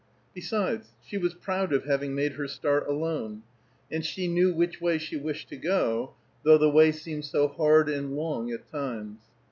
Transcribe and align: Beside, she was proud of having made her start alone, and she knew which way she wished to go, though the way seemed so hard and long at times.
Beside, 0.33 0.81
she 1.05 1.15
was 1.19 1.35
proud 1.35 1.71
of 1.71 1.85
having 1.85 2.15
made 2.15 2.33
her 2.33 2.47
start 2.47 2.87
alone, 2.89 3.43
and 3.91 4.03
she 4.03 4.27
knew 4.27 4.51
which 4.51 4.81
way 4.81 4.97
she 4.97 5.15
wished 5.15 5.47
to 5.49 5.57
go, 5.57 6.15
though 6.43 6.57
the 6.57 6.71
way 6.71 6.91
seemed 6.91 7.23
so 7.25 7.47
hard 7.47 7.87
and 7.87 8.15
long 8.17 8.49
at 8.49 8.67
times. 8.71 9.19